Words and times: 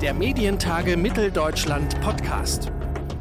der 0.00 0.14
Medientage 0.14 0.96
Mitteldeutschland 0.96 2.00
Podcast. 2.00 2.70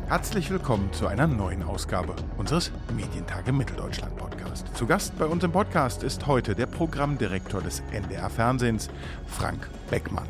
Herzlich 0.07 0.51
willkommen 0.51 0.93
zu 0.93 1.07
einer 1.07 1.25
neuen 1.25 1.63
Ausgabe 1.63 2.15
unseres 2.37 2.71
Medientage 2.95 3.51
Mitteldeutschland 3.51 4.15
Podcast. 4.15 4.77
Zu 4.77 4.85
Gast 4.85 5.17
bei 5.17 5.25
uns 5.25 5.43
im 5.43 5.51
Podcast 5.51 6.03
ist 6.03 6.27
heute 6.27 6.53
der 6.53 6.67
Programmdirektor 6.67 7.61
des 7.61 7.81
NDR 7.91 8.29
Fernsehens, 8.29 8.91
Frank 9.25 9.67
Beckmann. 9.89 10.27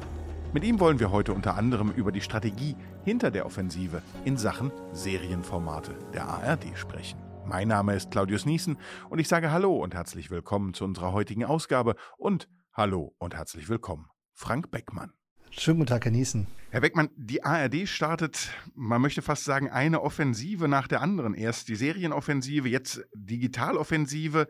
Mit 0.53 0.63
ihm 0.63 0.79
wollen 0.79 1.01
wir 1.01 1.11
heute 1.11 1.33
unter 1.33 1.57
anderem 1.57 1.91
über 1.91 2.13
die 2.13 2.21
Strategie 2.21 2.77
hinter 3.03 3.29
der 3.29 3.45
Offensive 3.45 4.01
in 4.23 4.37
Sachen 4.37 4.71
Serienformate 4.93 5.95
der 6.13 6.29
ARD 6.29 6.77
sprechen. 6.77 7.19
Mein 7.45 7.67
Name 7.67 7.93
ist 7.93 8.09
Claudius 8.09 8.45
Niesen 8.45 8.77
und 9.09 9.19
ich 9.19 9.27
sage 9.27 9.51
Hallo 9.51 9.83
und 9.83 9.93
herzlich 9.93 10.31
willkommen 10.31 10.73
zu 10.73 10.85
unserer 10.85 11.11
heutigen 11.11 11.43
Ausgabe 11.43 11.95
und 12.15 12.47
Hallo 12.71 13.13
und 13.17 13.35
herzlich 13.35 13.67
willkommen, 13.67 14.07
Frank 14.33 14.71
Beckmann. 14.71 15.16
Schönen 15.51 15.79
guten 15.79 15.89
Tag, 15.89 16.05
Herr 16.05 16.11
Niesen. 16.11 16.47
Herr 16.69 16.81
Beckmann, 16.81 17.09
die 17.15 17.43
ARD 17.43 17.87
startet, 17.87 18.51
man 18.75 19.01
möchte 19.01 19.21
fast 19.21 19.45
sagen, 19.45 19.69
eine 19.69 20.01
Offensive 20.01 20.67
nach 20.67 20.87
der 20.87 21.01
anderen. 21.01 21.33
Erst 21.33 21.69
die 21.69 21.75
Serienoffensive, 21.75 22.67
jetzt 22.67 23.05
Digitaloffensive. 23.13 24.47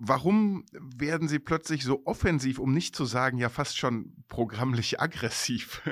Warum 0.00 0.64
werden 0.72 1.26
Sie 1.26 1.40
plötzlich 1.40 1.82
so 1.82 2.02
offensiv, 2.04 2.60
um 2.60 2.72
nicht 2.72 2.94
zu 2.94 3.04
sagen, 3.04 3.36
ja 3.36 3.48
fast 3.48 3.76
schon 3.76 4.12
programmlich 4.28 5.00
aggressiv? 5.00 5.82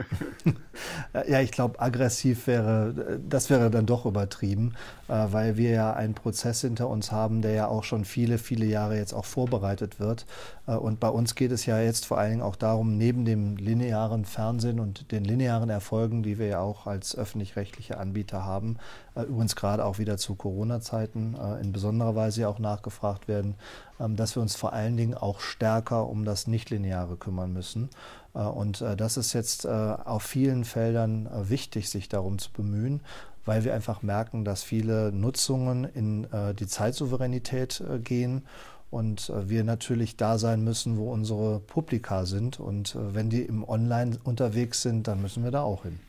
ja, 1.28 1.40
ich 1.40 1.50
glaube, 1.50 1.80
aggressiv 1.80 2.46
wäre, 2.46 3.18
das 3.28 3.50
wäre 3.50 3.68
dann 3.68 3.84
doch 3.84 4.06
übertrieben, 4.06 4.74
äh, 5.08 5.26
weil 5.30 5.56
wir 5.56 5.70
ja 5.70 5.92
einen 5.92 6.14
Prozess 6.14 6.60
hinter 6.60 6.88
uns 6.88 7.10
haben, 7.10 7.42
der 7.42 7.50
ja 7.50 7.66
auch 7.66 7.82
schon 7.82 8.04
viele, 8.04 8.38
viele 8.38 8.66
Jahre 8.66 8.96
jetzt 8.96 9.12
auch 9.12 9.24
vorbereitet 9.24 9.98
wird. 9.98 10.24
Äh, 10.68 10.76
und 10.76 11.00
bei 11.00 11.08
uns 11.08 11.34
geht 11.34 11.50
es 11.50 11.66
ja 11.66 11.80
jetzt 11.80 12.06
vor 12.06 12.18
allen 12.18 12.30
Dingen 12.30 12.42
auch 12.42 12.56
darum, 12.56 12.96
neben 12.96 13.24
dem 13.24 13.56
linearen 13.56 14.24
Fernsehen 14.24 14.78
und 14.78 15.10
den 15.10 15.24
linearen 15.24 15.68
Erfolgen, 15.68 16.22
die 16.22 16.38
wir 16.38 16.46
ja 16.46 16.60
auch 16.60 16.86
als 16.86 17.16
öffentlich-rechtliche 17.16 17.98
Anbieter 17.98 18.44
haben, 18.44 18.76
äh, 19.16 19.22
übrigens 19.22 19.56
gerade 19.56 19.84
auch 19.84 19.98
wieder 19.98 20.16
zu 20.16 20.36
Corona-Zeiten 20.36 21.36
in 21.60 21.72
besonderer 21.72 22.14
Weise 22.14 22.48
auch 22.48 22.58
nachgefragt 22.58 23.28
werden, 23.28 23.56
dass 23.98 24.36
wir 24.36 24.42
uns 24.42 24.56
vor 24.56 24.72
allen 24.72 24.96
Dingen 24.96 25.14
auch 25.14 25.40
stärker 25.40 26.08
um 26.08 26.24
das 26.24 26.46
Nichtlineare 26.46 27.16
kümmern 27.16 27.52
müssen. 27.52 27.90
Äh, 28.36 28.40
und 28.40 28.80
äh, 28.80 28.96
das 28.96 29.16
ist 29.16 29.32
jetzt 29.32 29.64
äh, 29.64 29.68
auf 29.68 30.22
vielen 30.22 30.64
Feldern 30.64 31.28
wichtig, 31.48 31.88
sich 31.88 32.08
darum 32.08 32.38
zu 32.38 32.52
bemühen, 32.52 33.00
weil 33.44 33.64
wir 33.64 33.74
einfach 33.74 34.02
merken, 34.02 34.44
dass 34.44 34.62
viele 34.62 35.12
Nutzungen 35.12 35.84
in 35.84 36.26
die 36.58 36.66
Zeitsouveränität 36.66 37.80
gehen 38.02 38.42
und 38.90 39.32
wir 39.32 39.62
natürlich 39.62 40.16
da 40.16 40.36
sein 40.36 40.64
müssen, 40.64 40.96
wo 40.96 41.12
unsere 41.12 41.60
Publika 41.60 42.26
sind. 42.26 42.58
Und 42.58 42.96
wenn 42.98 43.30
die 43.30 43.42
im 43.42 43.62
Online 43.62 44.18
unterwegs 44.24 44.82
sind, 44.82 45.06
dann 45.06 45.22
müssen 45.22 45.44
wir 45.44 45.52
da 45.52 45.62
auch 45.62 45.84
hin. 45.84 46.00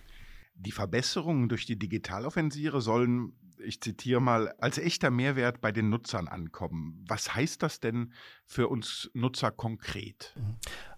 Die 0.56 0.72
Verbesserungen 0.72 1.48
durch 1.48 1.68
die 1.68 1.78
Digitaloffensive 1.78 2.82
sollen 2.82 3.34
ich 3.68 3.82
zitiere 3.82 4.22
mal, 4.22 4.54
als 4.60 4.78
echter 4.78 5.12
Mehrwert 5.12 5.62
bei 5.62 5.72
den 5.72 5.90
Nutzern 5.90 6.28
ankommen. 6.28 7.04
Was 7.08 7.36
heißt 7.36 7.62
das 7.62 7.80
denn 7.80 8.14
für 8.46 8.70
uns 8.70 9.12
Nutzer 9.14 9.52
konkret? 9.52 10.34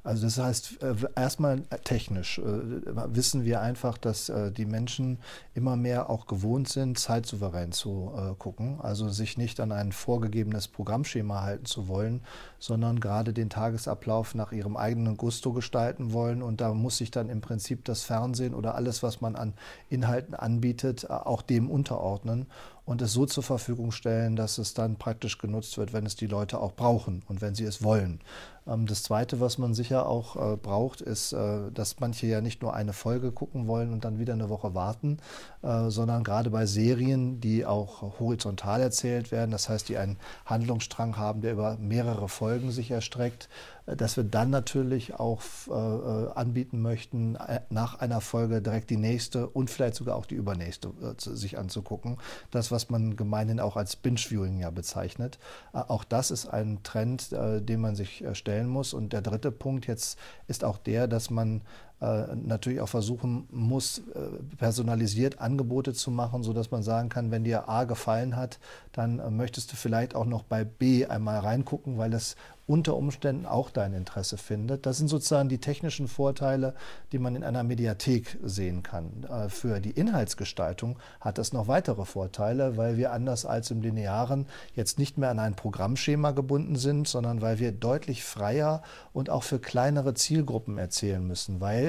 Also 0.10 0.26
das 0.26 0.40
heißt, 0.40 0.82
äh, 0.82 0.96
erstmal 1.16 1.62
technisch 1.84 2.40
äh, 2.40 2.44
wissen 2.44 3.46
wir 3.46 3.62
einfach, 3.62 3.96
dass 3.96 4.28
äh, 4.30 4.52
die 4.52 4.66
Menschen 4.66 5.20
immer 5.54 5.76
mehr 5.76 6.10
auch 6.10 6.26
gewohnt 6.26 6.68
sind, 6.68 6.98
zeitsouverän 6.98 7.72
zu 7.72 8.12
gucken. 8.40 8.80
Also 8.82 9.10
sich 9.10 9.38
nicht 9.38 9.60
an 9.60 9.72
ein 9.72 9.92
vorgegebenes 9.92 10.68
Programmschema 10.68 11.44
halten 11.44 11.66
zu 11.66 11.88
wollen, 11.88 12.22
sondern 12.58 13.00
gerade 13.00 13.34
den 13.34 13.50
Tagesablauf 13.50 14.34
nach 14.36 14.52
ihrem 14.52 14.78
eigenen 14.78 15.18
Gusto 15.18 15.52
gestalten 15.52 16.14
wollen. 16.14 16.42
Und 16.42 16.62
da 16.62 16.74
muss 16.74 16.98
sich 16.98 17.12
dann 17.12 17.30
im 17.30 17.42
Prinzip 17.42 17.84
das 17.86 18.04
Fernsehen 18.04 18.56
oder 18.56 18.76
alles, 18.76 19.04
was 19.04 19.22
man 19.22 19.36
an 19.36 19.54
Inhalten 19.90 20.34
anbietet, 20.34 21.10
auch 21.10 21.42
dem 21.42 21.70
unterordnen 21.70 22.48
und 22.90 23.04
es 23.04 23.14
so 23.14 23.28
zur 23.28 23.44
Verfügung 23.44 23.92
stellen, 23.92 24.36
dass 24.36 24.58
es 24.58 24.74
dann 24.74 24.96
praktisch 24.96 25.38
genutzt 25.38 25.78
wird, 25.78 25.94
wenn 25.94 26.08
es 26.08 26.16
die 26.16 26.26
Leute 26.26 26.60
auch 26.60 26.74
brauchen 26.74 27.22
und 27.28 27.40
wenn 27.40 27.54
sie 27.54 27.66
es 27.66 27.84
wollen. 27.84 28.20
Ähm, 28.70 28.86
das 28.86 29.04
Zweite, 29.04 29.40
was 29.40 29.58
man 29.58 29.74
sicher 29.74 30.08
auch 30.08 30.36
äh, 30.36 30.56
braucht, 30.56 31.02
ist, 31.02 31.34
äh, 31.34 31.72
dass 31.74 32.00
manche 32.00 32.28
ja 32.28 32.42
nicht 32.42 32.62
nur 32.62 32.74
eine 32.74 32.94
Folge 32.94 33.32
gucken 33.32 33.68
wollen 33.68 33.92
und 33.92 34.06
dann 34.06 34.20
wieder 34.20 34.34
eine 34.34 34.50
Woche 34.50 34.76
warten, 34.76 35.18
äh, 35.62 35.90
sondern 35.90 36.24
gerade 36.24 36.50
bei 36.50 36.66
Serien, 36.66 37.42
die 37.42 37.66
auch 37.66 38.20
horizontal 38.20 38.82
erzählt 38.82 39.32
werden, 39.32 39.52
das 39.52 39.70
heißt, 39.70 39.90
die 39.90 39.98
einen 39.98 40.18
Handlungsstrang 40.46 41.18
haben, 41.18 41.42
der 41.42 41.54
über 41.54 41.78
mehrere 41.78 42.30
Folgen 42.30 42.72
sich 42.72 42.92
erstreckt, 42.92 43.50
dass 43.86 44.18
wir 44.18 44.24
dann 44.24 44.52
natürlich 44.52 45.16
auch 45.16 45.42
anbieten 46.36 46.80
möchten, 46.80 47.40
nach 47.72 48.00
einer 48.00 48.22
Folge 48.22 48.62
direkt 48.62 48.92
die 48.92 48.98
nächste 48.98 49.48
und 49.48 49.72
vielleicht 49.72 49.96
sogar 49.96 50.16
auch 50.16 50.28
die 50.28 50.36
übernächste 50.36 50.92
sich 51.18 51.58
anzugucken. 51.58 52.18
Das, 52.52 52.72
was 52.72 52.92
man 52.92 53.16
gemeinhin 53.16 53.60
auch 53.60 53.78
als 53.78 53.96
Binge-Viewing 53.96 54.60
ja 54.60 54.70
bezeichnet. 54.70 55.40
Auch 55.74 56.04
das 56.04 56.30
ist 56.30 56.46
ein 56.48 56.84
Trend, 56.84 57.32
den 57.32 57.82
man 57.82 57.96
sich 57.96 58.24
stellen 58.60 58.68
muss. 58.70 58.94
Und 58.94 59.14
der 59.14 59.22
dritte 59.22 59.52
Punkt 59.52 59.88
jetzt 59.88 60.20
ist 60.48 60.64
auch 60.64 60.78
der, 60.78 61.08
dass 61.08 61.30
man 61.30 61.62
äh, 62.02 62.34
natürlich 62.34 62.80
auch 62.80 62.88
versuchen 62.88 63.46
muss, 63.52 64.00
äh, 64.00 64.56
personalisiert 64.58 65.42
Angebote 65.42 65.94
zu 65.94 66.12
machen, 66.12 66.44
sodass 66.44 66.72
man 66.72 66.82
sagen 66.82 67.10
kann, 67.10 67.30
wenn 67.30 67.44
dir 67.44 67.68
A 67.68 67.84
gefallen 67.84 68.38
hat, 68.38 68.60
dann 68.94 69.20
äh, 69.20 69.30
möchtest 69.30 69.74
du 69.74 69.76
vielleicht 69.76 70.16
auch 70.16 70.26
noch 70.26 70.44
bei 70.44 70.64
B 70.64 71.06
einmal 71.06 71.40
reingucken, 71.40 71.98
weil 71.98 72.14
es 72.14 72.38
unter 72.68 72.96
Umständen 72.96 73.48
auch 73.48 73.72
dein 73.72 73.94
Interesse 73.94 74.38
findet. 74.38 74.86
Das 74.86 75.00
sind 75.00 75.08
sozusagen 75.08 75.50
die 75.50 75.58
technischen 75.58 76.08
Vorteile, 76.08 76.76
die 77.12 77.18
man 77.18 77.36
in 77.36 77.44
einer 77.44 77.64
Mediathek 77.64 78.38
sehen 78.44 78.84
kann. 78.84 79.26
Für 79.48 79.80
die 79.80 79.90
Inhaltsgestaltung 79.90 81.00
hat 81.20 81.40
das 81.40 81.52
noch 81.52 81.68
weitere 81.68 82.06
Vorteile, 82.06 82.78
weil 82.78 82.96
wir 82.96 83.12
anders 83.12 83.48
als 83.48 83.72
im 83.72 83.82
Linearen 83.82 84.46
jetzt 84.76 85.00
nicht 85.00 85.18
mehr 85.18 85.32
an 85.32 85.40
ein 85.40 85.56
Programmschema 85.56 86.30
gebunden 86.30 86.76
sind, 86.76 87.08
sondern 87.08 87.42
weil 87.42 87.58
wir 87.58 87.72
deutlich 87.72 88.24
freier 88.24 88.84
und 89.14 89.32
auch 89.32 89.42
für 89.42 89.58
kleinere 89.58 90.14
Zielgruppen 90.14 90.78
erzählen 90.78 91.26
müssen, 91.26 91.60
weil 91.62 91.89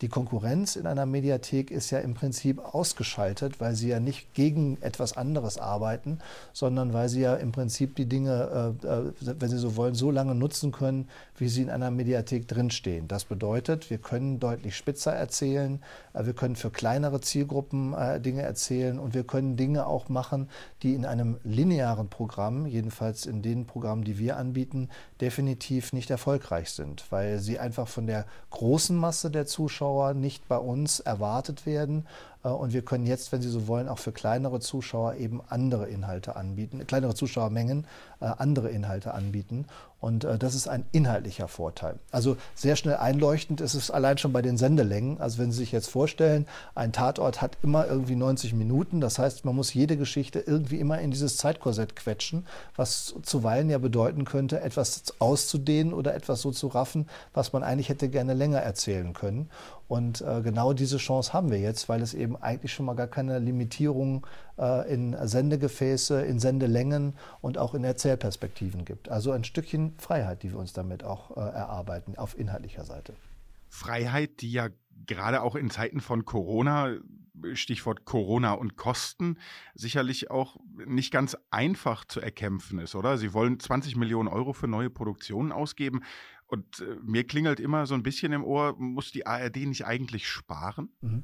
die 0.00 0.08
Konkurrenz 0.08 0.74
in 0.74 0.86
einer 0.86 1.06
Mediathek 1.06 1.70
ist 1.70 1.90
ja 1.90 2.00
im 2.00 2.14
Prinzip 2.14 2.58
ausgeschaltet, 2.58 3.60
weil 3.60 3.76
sie 3.76 3.88
ja 3.88 4.00
nicht 4.00 4.34
gegen 4.34 4.76
etwas 4.82 5.16
anderes 5.16 5.56
arbeiten, 5.56 6.18
sondern 6.52 6.92
weil 6.92 7.08
sie 7.08 7.20
ja 7.20 7.36
im 7.36 7.52
Prinzip 7.52 7.94
die 7.94 8.06
Dinge, 8.06 8.74
äh, 8.82 8.86
äh, 8.86 9.12
wenn 9.20 9.48
sie 9.48 9.58
so 9.58 9.76
wollen, 9.76 9.94
so 9.94 10.10
lange 10.10 10.34
nutzen 10.34 10.72
können, 10.72 11.08
wie 11.38 11.48
sie 11.48 11.62
in 11.62 11.70
einer 11.70 11.92
Mediathek 11.92 12.48
drinstehen. 12.48 13.06
Das 13.06 13.24
bedeutet, 13.24 13.88
wir 13.88 13.98
können 13.98 14.40
deutlich 14.40 14.76
spitzer 14.76 15.12
erzählen, 15.12 15.80
äh, 16.12 16.26
wir 16.26 16.32
können 16.32 16.56
für 16.56 16.70
kleinere 16.70 17.20
Zielgruppen 17.20 17.94
Dinge 18.22 18.42
erzählen 18.42 18.98
und 18.98 19.14
wir 19.14 19.24
können 19.24 19.56
Dinge 19.56 19.86
auch 19.86 20.08
machen, 20.08 20.48
die 20.82 20.94
in 20.94 21.06
einem 21.06 21.38
linearen 21.44 22.08
Programm, 22.08 22.66
jedenfalls 22.66 23.26
in 23.26 23.42
den 23.42 23.66
Programmen, 23.66 24.04
die 24.04 24.18
wir 24.18 24.36
anbieten, 24.36 24.88
definitiv 25.20 25.92
nicht 25.92 26.10
erfolgreich 26.10 26.70
sind, 26.70 27.04
weil 27.10 27.38
sie 27.38 27.58
einfach 27.58 27.88
von 27.88 28.06
der 28.06 28.26
großen 28.50 28.96
Masse 28.96 29.30
der 29.30 29.46
Zuschauer 29.46 29.83
nicht 30.14 30.48
bei 30.48 30.58
uns 30.58 31.00
erwartet 31.00 31.66
werden 31.66 32.06
äh, 32.44 32.48
und 32.48 32.72
wir 32.72 32.82
können 32.82 33.06
jetzt, 33.06 33.32
wenn 33.32 33.42
Sie 33.42 33.48
so 33.48 33.66
wollen, 33.66 33.88
auch 33.88 33.98
für 33.98 34.12
kleinere 34.12 34.60
Zuschauer 34.60 35.14
eben 35.14 35.40
andere 35.48 35.88
Inhalte 35.88 36.36
anbieten, 36.36 36.86
kleinere 36.86 37.14
Zuschauermengen, 37.14 37.86
äh, 38.20 38.26
andere 38.26 38.70
Inhalte 38.70 39.14
anbieten. 39.14 39.66
Und 40.04 40.24
äh, 40.24 40.36
das 40.36 40.54
ist 40.54 40.68
ein 40.68 40.84
inhaltlicher 40.92 41.48
Vorteil. 41.48 41.98
Also 42.10 42.36
sehr 42.54 42.76
schnell 42.76 42.96
einleuchtend 42.96 43.62
ist 43.62 43.72
es 43.72 43.90
allein 43.90 44.18
schon 44.18 44.34
bei 44.34 44.42
den 44.42 44.58
Sendelängen. 44.58 45.18
Also 45.18 45.38
wenn 45.38 45.50
Sie 45.50 45.56
sich 45.56 45.72
jetzt 45.72 45.88
vorstellen, 45.88 46.44
ein 46.74 46.92
Tatort 46.92 47.40
hat 47.40 47.56
immer 47.62 47.86
irgendwie 47.86 48.14
90 48.14 48.52
Minuten. 48.52 49.00
Das 49.00 49.18
heißt, 49.18 49.46
man 49.46 49.56
muss 49.56 49.72
jede 49.72 49.96
Geschichte 49.96 50.40
irgendwie 50.40 50.78
immer 50.78 51.00
in 51.00 51.10
dieses 51.10 51.38
Zeitkorsett 51.38 51.96
quetschen, 51.96 52.46
was 52.76 53.14
zuweilen 53.22 53.70
ja 53.70 53.78
bedeuten 53.78 54.26
könnte, 54.26 54.60
etwas 54.60 55.04
auszudehnen 55.20 55.94
oder 55.94 56.14
etwas 56.14 56.42
so 56.42 56.50
zu 56.50 56.66
raffen, 56.66 57.08
was 57.32 57.54
man 57.54 57.62
eigentlich 57.62 57.88
hätte 57.88 58.10
gerne 58.10 58.34
länger 58.34 58.58
erzählen 58.58 59.14
können. 59.14 59.48
Und 59.86 60.22
äh, 60.22 60.40
genau 60.42 60.72
diese 60.72 60.96
Chance 60.96 61.32
haben 61.32 61.50
wir 61.50 61.58
jetzt, 61.58 61.88
weil 61.88 62.00
es 62.02 62.14
eben 62.14 62.36
eigentlich 62.36 62.72
schon 62.72 62.86
mal 62.86 62.94
gar 62.94 63.06
keine 63.06 63.38
Limitierung 63.38 64.26
äh, 64.58 64.92
in 64.92 65.16
Sendegefäße, 65.26 66.22
in 66.22 66.38
Sendelängen 66.40 67.14
und 67.40 67.58
auch 67.58 67.74
in 67.74 67.84
Erzählperspektiven 67.84 68.84
gibt. 68.84 69.08
Also 69.10 69.32
ein 69.32 69.44
Stückchen 69.44 69.94
Freiheit, 69.98 70.42
die 70.42 70.52
wir 70.52 70.58
uns 70.58 70.72
damit 70.72 71.04
auch 71.04 71.36
äh, 71.36 71.40
erarbeiten 71.40 72.16
auf 72.16 72.38
inhaltlicher 72.38 72.84
Seite. 72.84 73.14
Freiheit, 73.68 74.40
die 74.40 74.52
ja 74.52 74.68
gerade 75.06 75.42
auch 75.42 75.56
in 75.56 75.70
Zeiten 75.70 76.00
von 76.00 76.24
Corona, 76.24 76.96
Stichwort 77.52 78.04
Corona 78.04 78.52
und 78.52 78.76
Kosten, 78.76 79.38
sicherlich 79.74 80.30
auch 80.30 80.56
nicht 80.86 81.12
ganz 81.12 81.36
einfach 81.50 82.04
zu 82.04 82.20
erkämpfen 82.20 82.78
ist, 82.78 82.94
oder? 82.94 83.18
Sie 83.18 83.34
wollen 83.34 83.58
20 83.58 83.96
Millionen 83.96 84.28
Euro 84.28 84.52
für 84.52 84.68
neue 84.68 84.90
Produktionen 84.90 85.52
ausgeben. 85.52 86.02
Und 86.46 86.80
äh, 86.80 86.96
mir 87.02 87.24
klingelt 87.26 87.58
immer 87.58 87.86
so 87.86 87.94
ein 87.94 88.02
bisschen 88.02 88.32
im 88.32 88.44
Ohr, 88.44 88.74
muss 88.78 89.10
die 89.12 89.26
ARD 89.26 89.56
nicht 89.56 89.86
eigentlich 89.86 90.28
sparen? 90.28 90.90
Mhm. 91.00 91.22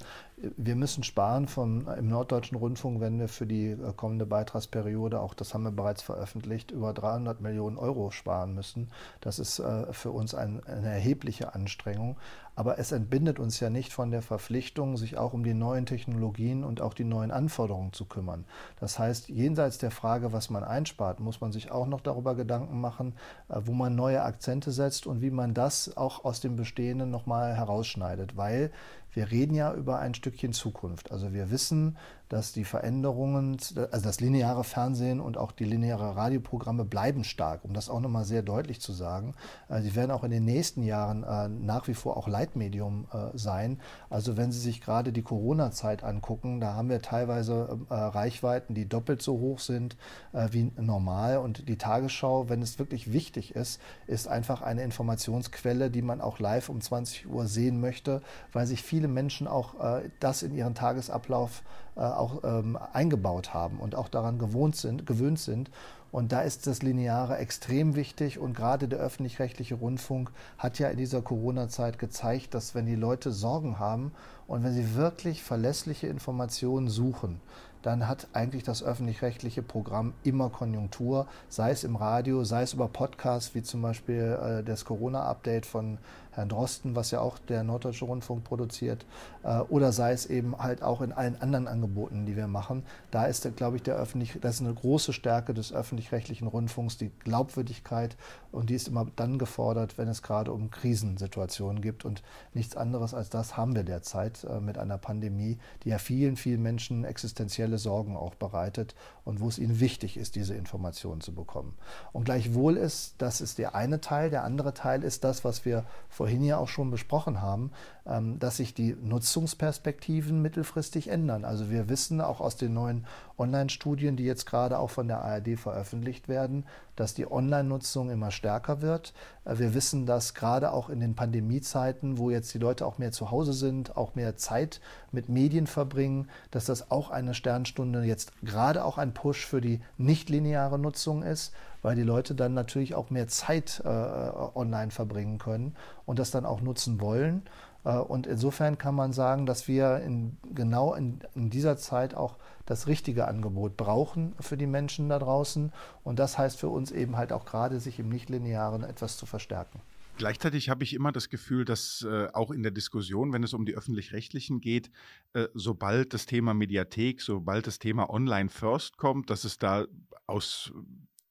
Wir 0.56 0.76
müssen 0.76 1.04
sparen 1.04 1.46
vom, 1.46 1.86
im 1.88 2.08
Norddeutschen 2.08 2.56
Rundfunk, 2.56 3.00
wenn 3.00 3.18
wir 3.18 3.28
für 3.28 3.46
die 3.46 3.68
äh, 3.68 3.92
kommende 3.94 4.24
Beitragsperiode, 4.24 5.20
auch 5.20 5.34
das 5.34 5.52
haben 5.52 5.64
wir 5.64 5.72
bereits 5.72 6.02
veröffentlicht, 6.02 6.70
über 6.70 6.94
300 6.94 7.40
Millionen 7.40 7.76
Euro 7.76 8.10
sparen 8.10 8.54
müssen. 8.54 8.90
Das 9.20 9.38
ist 9.38 9.58
äh, 9.58 9.92
für 9.92 10.10
uns 10.10 10.34
ein, 10.34 10.64
eine 10.64 10.88
erhebliche 10.88 11.54
Anstrengung. 11.54 12.16
Aber 12.54 12.78
es 12.78 12.92
entbindet 12.92 13.38
uns 13.38 13.60
ja 13.60 13.70
nicht 13.70 13.92
von 13.92 14.10
der 14.10 14.22
Verpflichtung, 14.22 14.96
sich 14.96 15.16
auch 15.16 15.32
um 15.32 15.44
die 15.44 15.54
neuen 15.54 15.86
Technologien 15.86 16.64
und 16.64 16.80
auch 16.80 16.94
die 16.94 17.04
neuen 17.04 17.30
Anforderungen 17.30 17.92
zu 17.92 18.04
kümmern. 18.04 18.44
Das 18.78 18.98
heißt, 18.98 19.28
jenseits 19.28 19.78
der 19.78 19.90
Frage, 19.90 20.32
was 20.32 20.50
man 20.50 20.64
einspart, 20.64 21.20
muss 21.20 21.40
man 21.40 21.52
sich 21.52 21.70
auch 21.70 21.86
noch 21.86 22.00
darüber 22.00 22.34
Gedanken 22.34 22.80
machen, 22.80 23.14
äh, 23.48 23.60
wo 23.64 23.72
man 23.72 23.94
neue 23.94 24.22
Akzente 24.22 24.72
setzt 24.72 25.06
und 25.06 25.22
wie 25.22 25.30
man 25.30 25.54
das 25.54 25.96
auch 25.96 26.24
aus 26.24 26.40
dem 26.40 26.56
Bestehenden 26.56 27.10
nochmal 27.10 27.56
herausschneidet. 27.56 28.36
Weil 28.36 28.70
wir 29.12 29.30
reden 29.30 29.54
ja 29.54 29.72
über 29.74 29.98
ein 29.98 30.14
Stückchen 30.14 30.52
Zukunft. 30.52 31.10
Also 31.10 31.32
wir 31.32 31.50
wissen, 31.50 31.96
dass 32.30 32.52
die 32.52 32.64
Veränderungen, 32.64 33.58
also 33.90 34.04
das 34.04 34.20
lineare 34.20 34.62
Fernsehen 34.62 35.20
und 35.20 35.36
auch 35.36 35.50
die 35.50 35.64
lineare 35.64 36.14
Radioprogramme 36.14 36.84
bleiben 36.84 37.24
stark, 37.24 37.64
um 37.64 37.74
das 37.74 37.90
auch 37.90 37.98
nochmal 37.98 38.24
sehr 38.24 38.42
deutlich 38.42 38.80
zu 38.80 38.92
sagen. 38.92 39.34
Äh, 39.68 39.82
sie 39.82 39.96
werden 39.96 40.12
auch 40.12 40.22
in 40.22 40.30
den 40.30 40.44
nächsten 40.44 40.84
Jahren 40.84 41.24
äh, 41.24 41.48
nach 41.48 41.88
wie 41.88 41.94
vor 41.94 42.16
auch 42.16 42.28
Leitmedium 42.28 43.08
äh, 43.12 43.36
sein. 43.36 43.80
Also 44.10 44.36
wenn 44.36 44.52
Sie 44.52 44.60
sich 44.60 44.80
gerade 44.80 45.12
die 45.12 45.22
Corona-Zeit 45.22 46.04
angucken, 46.04 46.60
da 46.60 46.74
haben 46.74 46.88
wir 46.88 47.02
teilweise 47.02 47.80
Reichweiten, 47.90 48.74
die 48.74 48.88
doppelt 48.88 49.22
so 49.22 49.38
hoch 49.38 49.58
sind 49.58 49.96
wie 50.32 50.70
normal. 50.76 51.38
Und 51.38 51.68
die 51.68 51.78
Tagesschau, 51.78 52.48
wenn 52.48 52.62
es 52.62 52.78
wirklich 52.78 53.12
wichtig 53.12 53.54
ist, 53.54 53.80
ist 54.06 54.28
einfach 54.28 54.62
eine 54.62 54.82
Informationsquelle, 54.82 55.90
die 55.90 56.02
man 56.02 56.20
auch 56.20 56.38
live 56.38 56.68
um 56.68 56.80
20 56.80 57.28
Uhr 57.28 57.46
sehen 57.46 57.80
möchte, 57.80 58.22
weil 58.52 58.66
sich 58.66 58.82
viele 58.82 58.99
Menschen 59.08 59.46
auch 59.46 59.74
das 60.20 60.42
in 60.42 60.54
ihren 60.54 60.74
Tagesablauf 60.74 61.62
äh, 61.96 62.02
auch 62.02 62.44
ähm, 62.44 62.78
eingebaut 62.92 63.52
haben 63.52 63.78
und 63.78 63.94
auch 63.94 64.08
daran 64.08 64.38
gewohnt 64.38 64.76
sind, 64.76 65.06
gewöhnt 65.06 65.38
sind. 65.38 65.70
Und 66.12 66.32
da 66.32 66.40
ist 66.40 66.66
das 66.66 66.82
Lineare 66.82 67.36
extrem 67.36 67.94
wichtig. 67.94 68.38
Und 68.38 68.56
gerade 68.56 68.88
der 68.88 69.00
öffentlich-rechtliche 69.00 69.74
Rundfunk 69.74 70.30
hat 70.56 70.78
ja 70.78 70.88
in 70.88 70.96
dieser 70.96 71.20
Corona-Zeit 71.20 71.98
gezeigt, 71.98 72.54
dass 72.54 72.74
wenn 72.74 72.86
die 72.86 72.94
Leute 72.94 73.32
Sorgen 73.32 73.78
haben 73.78 74.12
und 74.46 74.64
wenn 74.64 74.72
sie 74.72 74.94
wirklich 74.94 75.42
verlässliche 75.42 76.06
Informationen 76.06 76.88
suchen, 76.88 77.40
dann 77.82 78.06
hat 78.08 78.28
eigentlich 78.32 78.62
das 78.62 78.82
öffentlich-rechtliche 78.82 79.62
Programm 79.62 80.12
immer 80.22 80.50
Konjunktur, 80.50 81.26
sei 81.48 81.70
es 81.70 81.84
im 81.84 81.96
Radio, 81.96 82.44
sei 82.44 82.62
es 82.62 82.74
über 82.74 82.88
Podcasts, 82.88 83.54
wie 83.54 83.62
zum 83.62 83.82
Beispiel 83.82 84.38
äh, 84.42 84.62
das 84.62 84.84
Corona-Update 84.84 85.66
von 85.66 85.98
Herrn 86.32 86.48
Drosten, 86.48 86.96
was 86.96 87.10
ja 87.10 87.20
auch 87.20 87.38
der 87.38 87.62
Norddeutsche 87.62 88.04
Rundfunk 88.04 88.44
produziert, 88.44 89.04
äh, 89.42 89.60
oder 89.60 89.92
sei 89.92 90.12
es 90.12 90.26
eben 90.26 90.56
halt 90.58 90.82
auch 90.82 91.00
in 91.00 91.12
allen 91.12 91.40
anderen 91.40 91.68
Angeboten, 91.68 92.26
die 92.26 92.36
wir 92.36 92.46
machen. 92.46 92.84
Da 93.10 93.26
ist, 93.26 93.56
glaube 93.56 93.76
ich, 93.76 93.82
der 93.82 93.96
öffentlich, 93.96 94.38
das 94.40 94.56
ist 94.56 94.60
eine 94.62 94.74
große 94.74 95.12
Stärke 95.12 95.54
des 95.54 95.72
öffentlich-rechtlichen 95.72 96.46
Rundfunks, 96.46 96.98
die 96.98 97.10
Glaubwürdigkeit 97.24 98.16
und 98.52 98.70
die 98.70 98.74
ist 98.74 98.88
immer 98.88 99.06
dann 99.16 99.38
gefordert, 99.38 99.98
wenn 99.98 100.08
es 100.08 100.22
gerade 100.22 100.52
um 100.52 100.70
Krisensituationen 100.70 101.82
gibt 101.82 102.04
und 102.04 102.22
nichts 102.54 102.76
anderes 102.76 103.14
als 103.14 103.30
das 103.30 103.56
haben 103.56 103.74
wir 103.74 103.84
derzeit 103.84 104.44
äh, 104.44 104.60
mit 104.60 104.78
einer 104.78 104.98
Pandemie, 104.98 105.58
die 105.84 105.90
ja 105.90 105.98
vielen, 105.98 106.36
vielen 106.36 106.62
Menschen 106.62 107.04
existenzielle 107.04 107.78
Sorgen 107.78 108.16
auch 108.16 108.34
bereitet 108.34 108.94
und 109.24 109.40
wo 109.40 109.48
es 109.48 109.58
ihnen 109.58 109.80
wichtig 109.80 110.16
ist, 110.16 110.34
diese 110.34 110.54
Informationen 110.54 111.20
zu 111.20 111.34
bekommen. 111.34 111.74
Und 112.12 112.24
gleichwohl 112.24 112.76
ist, 112.76 113.14
das 113.18 113.40
ist 113.40 113.58
der 113.58 113.74
eine 113.74 114.00
Teil, 114.00 114.30
der 114.30 114.44
andere 114.44 114.74
Teil 114.74 115.04
ist 115.04 115.24
das, 115.24 115.44
was 115.44 115.64
wir 115.64 115.84
vorhin 116.20 116.44
ja 116.44 116.58
auch 116.58 116.68
schon 116.68 116.90
besprochen 116.90 117.40
haben, 117.40 117.70
ähm, 118.06 118.38
dass 118.38 118.58
sich 118.58 118.74
die 118.74 118.94
Nutzungsperspektiven 118.94 120.42
mittelfristig 120.42 121.08
ändern. 121.08 121.46
Also 121.46 121.70
wir 121.70 121.88
wissen 121.88 122.20
auch 122.20 122.42
aus 122.42 122.56
den 122.56 122.74
neuen 122.74 123.06
Online-Studien, 123.38 124.16
die 124.16 124.24
jetzt 124.24 124.44
gerade 124.44 124.78
auch 124.78 124.90
von 124.90 125.08
der 125.08 125.22
ARD 125.22 125.58
veröffentlicht 125.58 126.28
werden, 126.28 126.66
dass 126.94 127.14
die 127.14 127.26
Online-Nutzung 127.26 128.10
immer 128.10 128.30
stärker 128.32 128.82
wird. 128.82 129.14
Äh, 129.46 129.60
wir 129.60 129.72
wissen, 129.72 130.04
dass 130.04 130.34
gerade 130.34 130.72
auch 130.72 130.90
in 130.90 131.00
den 131.00 131.14
Pandemiezeiten, 131.14 132.18
wo 132.18 132.28
jetzt 132.28 132.52
die 132.52 132.58
Leute 132.58 132.84
auch 132.84 132.98
mehr 132.98 133.12
zu 133.12 133.30
Hause 133.30 133.54
sind, 133.54 133.96
auch 133.96 134.14
mehr 134.14 134.36
Zeit 134.36 134.82
mit 135.12 135.30
Medien 135.30 135.66
verbringen, 135.66 136.28
dass 136.50 136.66
das 136.66 136.90
auch 136.90 137.08
eine 137.08 137.32
Sternstunde 137.32 138.02
jetzt 138.02 138.32
gerade 138.42 138.84
auch 138.84 138.98
ein 138.98 139.14
Push 139.14 139.46
für 139.46 139.62
die 139.62 139.80
nichtlineare 139.96 140.78
Nutzung 140.78 141.22
ist 141.22 141.54
weil 141.82 141.96
die 141.96 142.02
Leute 142.02 142.34
dann 142.34 142.54
natürlich 142.54 142.94
auch 142.94 143.10
mehr 143.10 143.28
Zeit 143.28 143.82
äh, 143.84 143.88
online 143.88 144.90
verbringen 144.90 145.38
können 145.38 145.74
und 146.06 146.18
das 146.18 146.30
dann 146.30 146.46
auch 146.46 146.60
nutzen 146.60 147.00
wollen. 147.00 147.42
Äh, 147.84 147.96
und 147.96 148.26
insofern 148.26 148.78
kann 148.78 148.94
man 148.94 149.12
sagen, 149.12 149.46
dass 149.46 149.68
wir 149.68 149.98
in, 150.00 150.36
genau 150.54 150.94
in, 150.94 151.20
in, 151.34 151.50
dieser 151.50 151.76
Zeit 151.76 152.14
auch 152.14 152.36
das 152.66 152.86
richtige 152.86 153.26
Angebot 153.26 153.76
brauchen 153.76 154.34
für 154.40 154.56
die 154.56 154.66
Menschen 154.66 155.08
da 155.08 155.18
draußen. 155.18 155.72
Und 156.04 156.18
das 156.18 156.38
heißt 156.38 156.58
für 156.58 156.68
uns 156.68 156.90
eben 156.90 157.16
halt 157.16 157.32
auch 157.32 157.44
gerade, 157.44 157.80
sich 157.80 157.98
im 157.98 158.08
Nichtlinearen 158.08 158.84
etwas 158.84 159.16
zu 159.16 159.26
verstärken. 159.26 159.80
Gleichzeitig 160.20 160.68
habe 160.68 160.84
ich 160.84 160.92
immer 160.92 161.12
das 161.12 161.30
Gefühl, 161.30 161.64
dass 161.64 162.06
äh, 162.06 162.28
auch 162.34 162.50
in 162.50 162.62
der 162.62 162.72
Diskussion, 162.72 163.32
wenn 163.32 163.42
es 163.42 163.54
um 163.54 163.64
die 163.64 163.74
öffentlich-rechtlichen 163.74 164.60
geht, 164.60 164.90
äh, 165.32 165.48
sobald 165.54 166.12
das 166.12 166.26
Thema 166.26 166.52
Mediathek, 166.52 167.22
sobald 167.22 167.66
das 167.66 167.78
Thema 167.78 168.10
Online 168.10 168.50
First 168.50 168.98
kommt, 168.98 169.30
dass 169.30 169.44
es 169.44 169.56
da 169.56 169.86
aus 170.26 170.72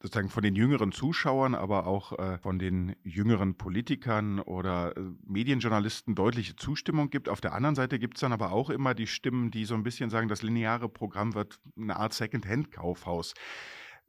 sozusagen 0.02 0.30
von 0.30 0.44
den 0.44 0.56
jüngeren 0.56 0.94
Zuschauern, 0.94 1.56
aber 1.56 1.86
auch 1.86 2.18
äh, 2.18 2.38
von 2.38 2.58
den 2.58 2.96
jüngeren 3.04 3.56
Politikern 3.56 4.40
oder 4.40 4.96
äh, 4.96 5.02
Medienjournalisten 5.26 6.16
deutliche 6.16 6.56
Zustimmung 6.56 7.10
gibt. 7.10 7.28
Auf 7.28 7.42
der 7.42 7.54
anderen 7.54 7.76
Seite 7.76 8.00
gibt 8.00 8.16
es 8.16 8.22
dann 8.22 8.32
aber 8.32 8.52
auch 8.52 8.70
immer 8.70 8.94
die 8.94 9.08
Stimmen, 9.08 9.52
die 9.52 9.66
so 9.66 9.76
ein 9.76 9.84
bisschen 9.84 10.10
sagen, 10.10 10.30
das 10.30 10.42
lineare 10.42 10.88
Programm 10.88 11.36
wird 11.36 11.60
eine 11.78 11.98
Art 11.98 12.14
Second-Hand-Kaufhaus. 12.14 13.34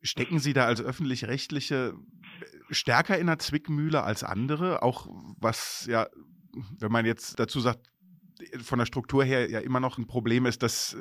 Stecken 0.02 0.38
Sie 0.38 0.52
da 0.52 0.64
als 0.64 0.80
öffentlich-rechtliche 0.80 1.94
stärker 2.70 3.18
in 3.18 3.26
der 3.26 3.40
Zwickmühle 3.40 4.02
als 4.02 4.22
andere? 4.22 4.82
Auch 4.82 5.08
was 5.38 5.86
ja, 5.90 6.06
wenn 6.78 6.92
man 6.92 7.04
jetzt 7.04 7.40
dazu 7.40 7.58
sagt, 7.60 7.90
von 8.62 8.78
der 8.78 8.86
Struktur 8.86 9.24
her 9.24 9.50
ja 9.50 9.58
immer 9.58 9.80
noch 9.80 9.98
ein 9.98 10.06
Problem 10.06 10.46
ist, 10.46 10.62
dass 10.62 10.94
äh, 10.94 10.98